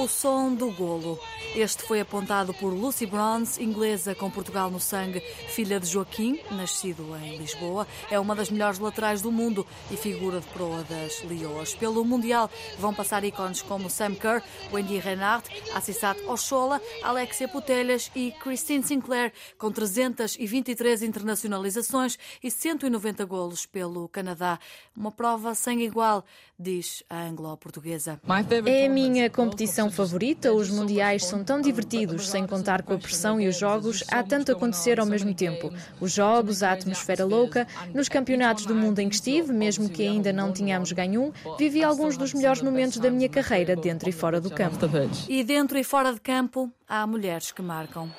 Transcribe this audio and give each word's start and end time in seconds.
O 0.00 0.08
som 0.08 0.54
do 0.54 0.70
golo. 0.70 1.18
Este 1.54 1.82
foi 1.82 2.00
apontado 2.00 2.54
por 2.54 2.72
Lucy 2.72 3.04
Bronze, 3.04 3.62
inglesa 3.62 4.14
com 4.14 4.30
Portugal 4.30 4.70
no 4.70 4.80
sangue, 4.80 5.20
filha 5.48 5.78
de 5.78 5.86
Joaquim, 5.86 6.40
nascido 6.52 7.14
em 7.16 7.36
Lisboa. 7.36 7.86
É 8.10 8.18
uma 8.18 8.34
das 8.34 8.48
melhores 8.48 8.78
laterais 8.78 9.20
do 9.20 9.30
mundo 9.30 9.66
e 9.90 9.96
figura 9.98 10.40
de 10.40 10.46
proa 10.46 10.82
das 10.84 11.22
Leoas. 11.24 11.74
Pelo 11.74 12.02
Mundial 12.02 12.48
vão 12.78 12.94
passar 12.94 13.24
ícones 13.24 13.60
como 13.60 13.90
Sam 13.90 14.14
Kerr, 14.14 14.42
Wendy 14.72 14.98
Renard, 14.98 15.44
Assissat 15.74 16.18
Oshola, 16.22 16.80
Alexia 17.02 17.46
Putelhas 17.48 18.10
e 18.16 18.32
Christine 18.40 18.82
Sinclair, 18.82 19.34
com 19.58 19.70
323 19.70 21.02
internacionalizações 21.02 22.16
e 22.42 22.50
190 22.50 23.22
golos 23.26 23.66
pelo 23.66 24.08
Canadá. 24.08 24.58
Uma 24.96 25.10
prova 25.10 25.54
sem 25.54 25.82
igual, 25.82 26.24
diz 26.58 27.02
a 27.10 27.22
anglo-portuguesa. 27.22 28.18
É 28.64 28.86
a 28.86 28.88
minha 28.88 29.28
competição 29.28 29.89
favorita. 29.90 30.52
Os 30.52 30.70
mundiais 30.70 31.24
são 31.24 31.44
tão 31.44 31.60
divertidos, 31.60 32.28
sem 32.28 32.46
contar 32.46 32.82
com 32.82 32.94
a 32.94 32.98
pressão 32.98 33.40
e 33.40 33.48
os 33.48 33.58
jogos. 33.58 34.02
Há 34.10 34.22
tanto 34.22 34.50
a 34.50 34.54
acontecer 34.54 34.98
ao 34.98 35.06
mesmo 35.06 35.34
tempo. 35.34 35.72
Os 36.00 36.12
jogos, 36.12 36.62
a 36.62 36.72
atmosfera 36.72 37.24
louca. 37.24 37.66
Nos 37.94 38.08
campeonatos 38.08 38.66
do 38.66 38.74
mundo 38.74 38.98
em 38.98 39.08
que 39.08 39.14
estive, 39.14 39.52
mesmo 39.52 39.88
que 39.88 40.06
ainda 40.06 40.32
não 40.32 40.52
tínhamos 40.52 40.92
ganho 40.92 41.20
um, 41.20 41.56
vivi 41.56 41.84
alguns 41.84 42.16
dos 42.16 42.32
melhores 42.32 42.62
momentos 42.62 42.98
da 42.98 43.10
minha 43.10 43.28
carreira 43.28 43.76
dentro 43.76 44.08
e 44.08 44.12
fora 44.12 44.40
do 44.40 44.50
campo. 44.50 44.76
E 45.28 45.44
dentro 45.44 45.78
e 45.78 45.84
fora 45.84 46.12
de 46.12 46.20
campo, 46.20 46.72
há 46.88 47.06
mulheres 47.06 47.52
que 47.52 47.62
marcam. 47.62 48.10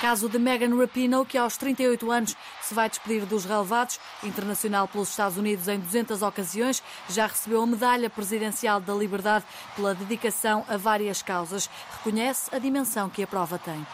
Caso 0.00 0.28
de 0.28 0.38
Megan 0.38 0.76
Rapinoe, 0.78 1.26
que 1.26 1.36
aos 1.36 1.56
38 1.58 2.10
anos 2.10 2.36
se 2.62 2.74
vai 2.74 2.88
despedir 2.88 3.26
dos 3.26 3.44
relevados, 3.44 3.98
internacional 4.22 4.86
pelos 4.88 5.10
Estados 5.10 5.36
Unidos 5.36 5.66
em 5.68 5.78
200 5.78 6.22
ocasiões, 6.22 6.82
já 7.08 7.26
recebeu 7.26 7.62
a 7.62 7.66
Medalha 7.66 8.08
Presidencial 8.08 8.80
da 8.80 8.94
Liberdade 8.94 9.44
pela 9.74 9.94
dedicação 9.94 10.64
a 10.68 10.76
várias 10.76 11.20
causas. 11.20 11.68
Reconhece 11.98 12.48
a 12.54 12.58
dimensão 12.58 13.10
que 13.10 13.22
a 13.22 13.26
prova 13.26 13.58
tem. 13.58 13.84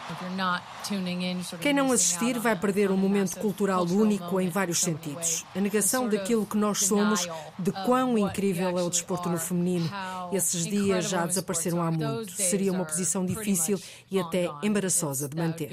Quem 1.59 1.73
não 1.73 1.91
assistir 1.91 2.37
vai 2.39 2.55
perder 2.55 2.91
um 2.91 2.97
momento 2.97 3.37
cultural 3.39 3.83
único 3.83 4.39
em 4.39 4.49
vários 4.49 4.79
sentidos. 4.79 5.43
A 5.55 5.59
negação 5.59 6.07
daquilo 6.07 6.45
que 6.45 6.57
nós 6.57 6.85
somos, 6.85 7.27
de 7.57 7.71
quão 7.83 8.17
incrível 8.17 8.77
é 8.77 8.83
o 8.83 8.89
desporto 8.89 9.27
no 9.27 9.37
feminino. 9.37 9.89
Esses 10.31 10.65
dias 10.65 11.09
já 11.09 11.25
desapareceram 11.25 11.81
há 11.81 11.91
muito. 11.91 12.31
Seria 12.31 12.71
uma 12.71 12.85
posição 12.85 13.25
difícil 13.25 13.81
e 14.11 14.19
até 14.19 14.47
embaraçosa 14.61 15.06
de 15.27 15.35
manter. 15.35 15.71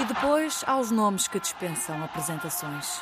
E 0.00 0.04
depois 0.04 0.62
há 0.66 0.78
os 0.78 0.90
nomes 0.90 1.26
que 1.26 1.40
dispensam 1.40 2.02
apresentações. 2.04 3.00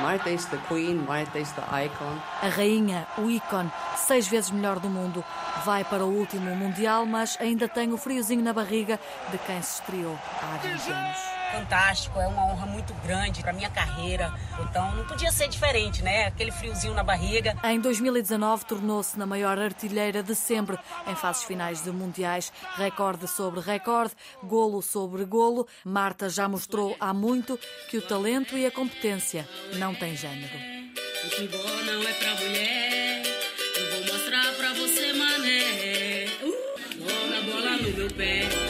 Martha 0.00 0.30
is 0.30 0.44
the 0.46 0.56
queen, 0.68 0.96
Martha 0.96 1.38
is 1.38 1.52
the 1.52 1.62
icon. 1.84 2.18
A 2.40 2.48
rainha, 2.48 3.06
o 3.18 3.30
ícone, 3.30 3.70
seis 3.96 4.26
vezes 4.26 4.50
melhor 4.50 4.80
do 4.80 4.88
mundo, 4.88 5.24
vai 5.64 5.84
para 5.84 6.04
o 6.04 6.08
último 6.08 6.56
Mundial, 6.56 7.04
mas 7.06 7.36
ainda 7.40 7.68
tem 7.68 7.92
o 7.92 7.98
friozinho 7.98 8.42
na 8.42 8.52
barriga 8.52 8.98
de 9.30 9.38
quem 9.38 9.60
se 9.62 9.80
estreou 9.80 10.18
há 10.42 10.56
20 10.56 10.90
anos 10.90 11.41
fantástico, 11.52 12.18
é 12.18 12.26
uma 12.26 12.46
honra 12.46 12.66
muito 12.66 12.94
grande 13.06 13.42
para 13.42 13.52
minha 13.52 13.68
carreira. 13.68 14.32
Então 14.60 14.94
não 14.96 15.06
podia 15.06 15.30
ser 15.30 15.48
diferente, 15.48 16.02
né? 16.02 16.26
Aquele 16.26 16.50
friozinho 16.50 16.94
na 16.94 17.02
barriga. 17.02 17.54
Em 17.62 17.78
2019 17.78 18.64
tornou-se 18.64 19.18
na 19.18 19.26
maior 19.26 19.58
artilheira 19.58 20.22
de 20.22 20.34
sempre 20.34 20.78
em 21.06 21.14
fases 21.14 21.44
finais 21.44 21.82
de 21.82 21.90
mundiais, 21.90 22.50
recorde 22.76 23.28
sobre 23.28 23.60
recorde, 23.60 24.14
golo 24.42 24.80
sobre 24.80 25.24
golo. 25.24 25.66
Marta 25.84 26.30
já 26.30 26.48
mostrou 26.48 26.96
há 26.98 27.12
muito 27.12 27.58
que 27.90 27.98
o 27.98 28.02
talento 28.02 28.56
e 28.56 28.64
a 28.64 28.70
competência 28.70 29.46
não 29.74 29.94
têm 29.94 30.16
género. 30.16 30.58
Futebol 31.22 31.84
não 31.84 32.02
é 32.02 32.12
pra 32.14 32.34
mulher, 32.34 33.22
eu 33.76 33.90
vou 33.90 34.14
mostrar 34.14 34.52
pra 34.54 34.72
você, 34.72 35.12
mané. 35.12 36.26
Uh, 36.42 36.98
bola, 36.98 37.42
bola 37.42 37.76
no 37.76 37.96
meu 37.96 38.10
pé. 38.10 38.61